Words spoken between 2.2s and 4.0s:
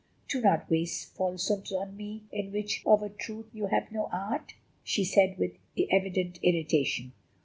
in which of a truth you have